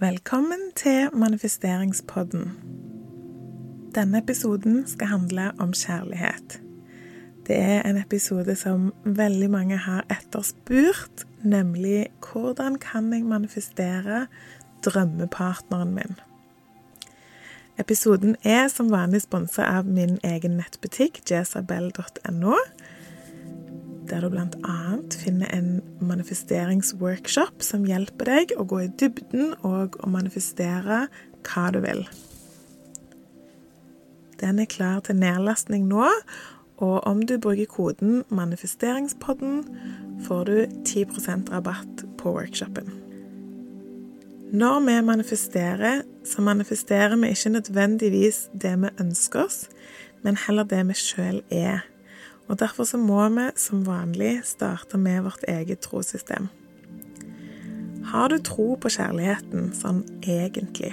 [0.00, 2.48] Velkommen til manifesteringspodden.
[3.94, 6.56] Denne episoden skal handle om kjærlighet.
[7.46, 14.26] Det er en episode som veldig mange har etterspurt, nemlig hvordan kan jeg manifestere
[14.84, 16.18] drømmepartneren min?
[17.78, 22.58] Episoden er som vanlig sponsa av min egen nettbutikk, jesabel.no
[24.10, 24.78] der du bl.a.
[25.20, 31.06] finner en manifesteringsworkshop som hjelper deg å gå i dybden og å manifestere
[31.44, 32.04] hva du vil.
[34.40, 36.08] Den er klar til nedlastning nå,
[36.82, 39.64] og om du bruker koden 'manifesteringspodden',
[40.26, 42.90] får du 10% rabatt på workshopen.
[44.52, 49.68] Når vi manifesterer, så manifesterer vi ikke nødvendigvis det vi ønsker oss,
[50.22, 51.93] men heller det vi sjøl er.
[52.48, 56.48] Og Derfor så må vi som vanlig starte med vårt eget trossystem.
[58.04, 60.92] Har du tro på kjærligheten sånn egentlig?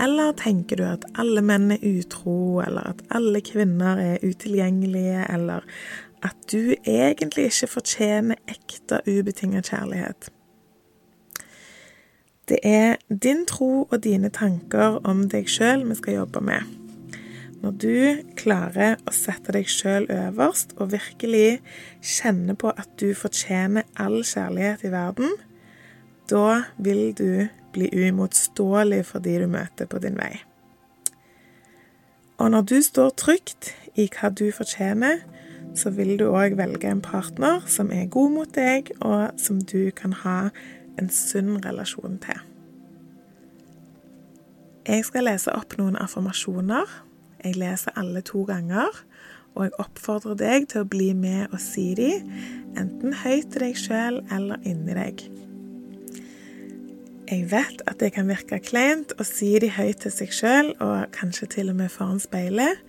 [0.00, 5.66] Eller tenker du at alle menn er utro, eller at alle kvinner er utilgjengelige, eller
[6.24, 10.30] at du egentlig ikke fortjener ekte, ubetinget kjærlighet?
[12.48, 16.81] Det er din tro og dine tanker om deg sjøl vi skal jobbe med.
[17.62, 21.60] Når du klarer å sette deg sjøl øverst og virkelig
[22.02, 25.36] kjenne på at du fortjener all kjærlighet i verden,
[26.30, 30.40] da vil du bli uimotståelig for de du møter på din vei.
[32.42, 35.22] Og når du står trygt i hva du fortjener,
[35.78, 39.92] så vil du òg velge en partner som er god mot deg, og som du
[39.94, 40.50] kan ha
[40.98, 42.42] en sunn relasjon til.
[44.82, 46.90] Jeg skal lese opp noen affirmasjoner
[47.44, 49.02] jeg leser alle to ganger,
[49.52, 52.10] og jeg oppfordrer deg til å bli med og si de,
[52.78, 55.24] enten høyt til deg sjøl eller inni deg.
[57.32, 61.12] Jeg vet at det kan virke kleint å si de høyt til seg sjøl, og
[61.16, 62.80] kanskje til og med foran speilet,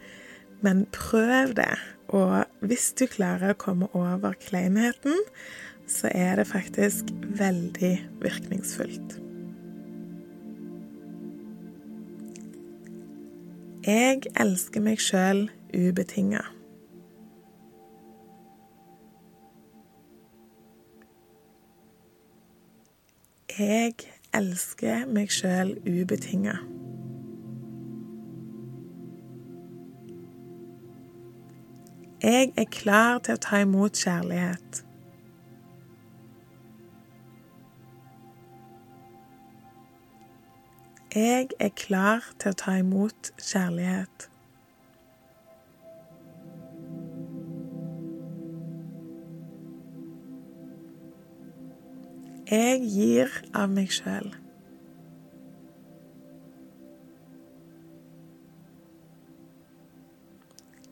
[0.64, 1.74] men prøv det.
[2.14, 5.16] Og hvis du klarer å komme over kleinheten,
[5.88, 9.20] så er det faktisk veldig virkningsfullt.
[13.84, 16.40] Jeg elsker meg sjøl ubetinga.
[23.60, 23.98] Jeg
[24.40, 26.56] elsker meg sjøl ubetinga.
[32.24, 34.83] Jeg er klar til å ta imot kjærlighet.
[41.16, 44.24] Jeg er klar til å ta imot kjærlighet.
[52.50, 54.32] Jeg gir av meg sjøl.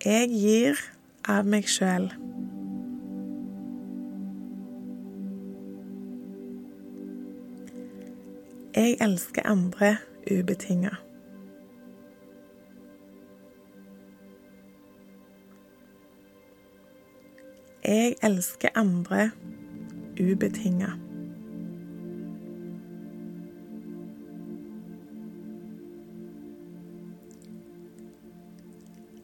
[0.05, 0.85] Jeg gir
[1.25, 2.11] av meg sjøl.
[8.77, 9.95] Jeg elsker andre
[10.31, 10.95] ubetinga.
[17.85, 19.31] Jeg elsker andre
[20.21, 20.91] ubetinga.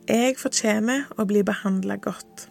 [0.07, 2.47] Jeg fortjener å bli behandla godt.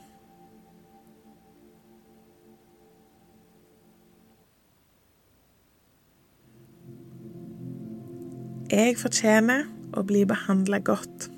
[8.66, 11.28] Jeg fortjener å bli behandla godt.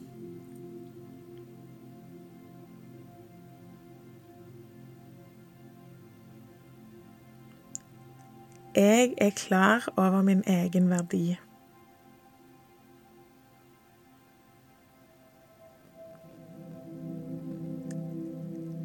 [8.73, 11.37] Jeg er klar over min egen verdi.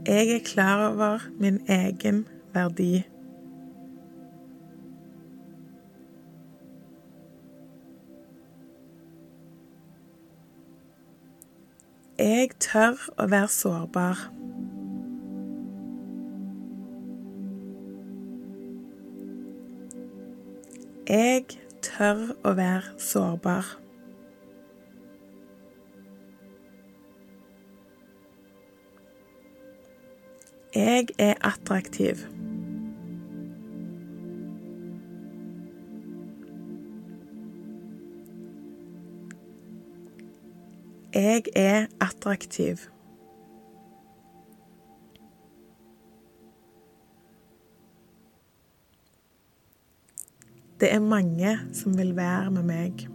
[0.03, 3.12] Jeg er klar over min egen verdi.
[12.23, 14.19] Jeg tør å være sårbar.
[21.09, 23.73] Jeg tør å være sårbar.
[30.75, 32.23] Jeg er attraktiv.
[41.13, 41.82] Jeg er
[42.33, 42.89] attraktiv.
[50.79, 53.05] Det er mange som vil være med meg.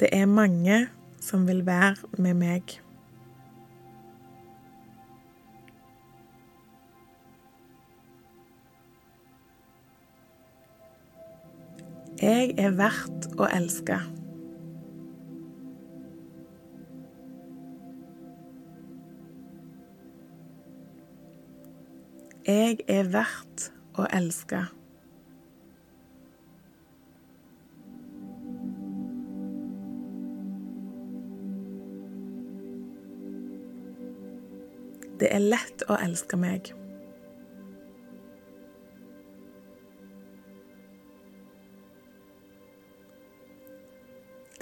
[0.00, 0.86] Det er mange
[1.20, 2.80] som vil være med meg.
[12.20, 13.96] Jeg er verdt å elske.
[22.44, 24.60] Jeg er verdt å elske.
[35.16, 36.74] Det er lett å elske meg.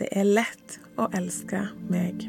[0.08, 1.58] Det er lett å elske
[1.92, 2.22] meg.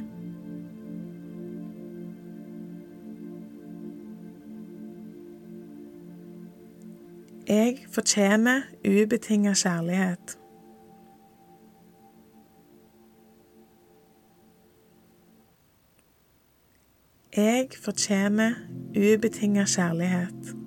[7.47, 10.35] Jeg fortjener ubetinga kjærlighet.
[17.37, 18.59] Jeg fortjener
[18.91, 20.58] ubetinga kjærlighet.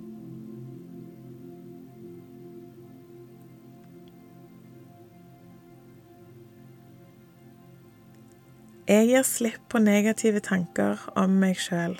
[8.87, 11.93] Jeg gir slipp på negative tanker om meg sjøl.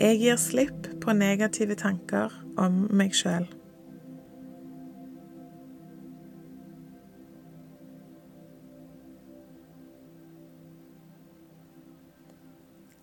[0.00, 3.44] Jeg gir slipp på negative tanker om meg sjøl.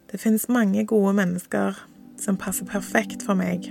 [0.09, 1.77] Det finnes mange gode mennesker
[2.17, 3.69] som passer perfekt for meg.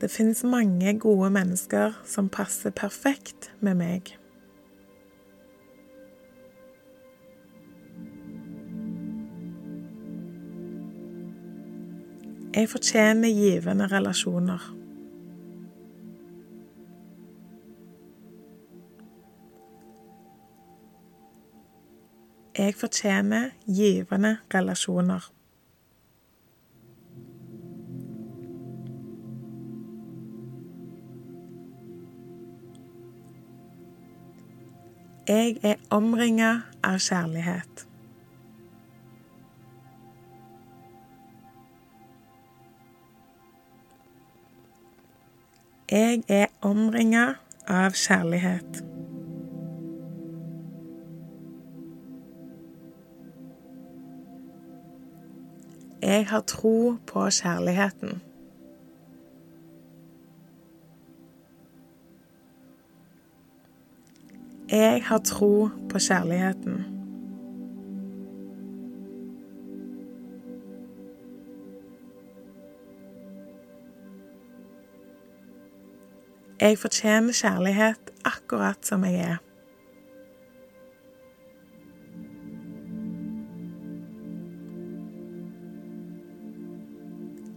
[0.00, 4.14] Det finnes mange gode mennesker som passer perfekt med meg.
[12.56, 14.64] Jeg fortjener givende relasjoner.
[22.58, 25.39] Jeg fortjener givende relasjoner.
[35.30, 36.48] Jeg er omringa
[36.82, 37.84] av kjærlighet.
[45.90, 47.22] Jeg er omringa
[47.68, 48.80] av kjærlighet.
[56.02, 58.29] Jeg har tro på kjærligheten.
[64.70, 66.84] Jeg har tro på kjærligheten.
[76.60, 79.36] Jeg fortjener kjærlighet akkurat som jeg er.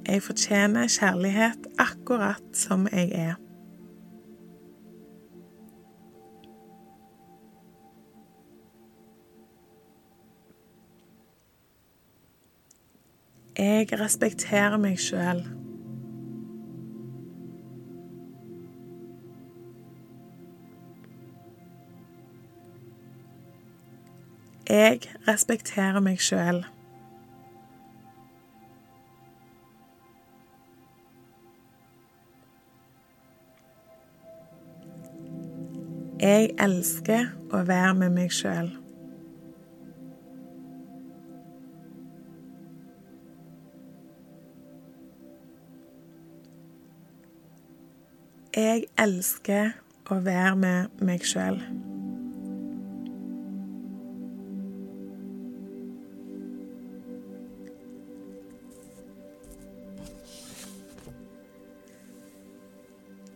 [0.07, 3.52] Jeg fortjener kjærlighet akkurat som jeg er.
[13.57, 15.43] Jeg respekterer meg sjøl.
[24.69, 26.63] Jeg respekterer meg sjøl.
[36.24, 38.82] Jeg elsker å være med meg sjøl.
[48.53, 49.72] Jeg elsker
[50.13, 51.55] å være med meg sjøl.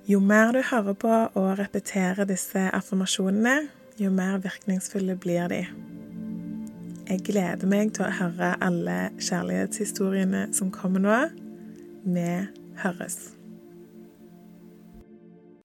[0.05, 3.55] Jo mer du hører på og repeterer disse affirmasjonene,
[3.97, 5.63] jo mer virkningsfulle blir de.
[7.07, 11.17] Jeg gleder meg til å høre alle kjærlighetshistoriene som kommer nå.
[12.05, 12.27] Vi
[12.83, 13.36] høres.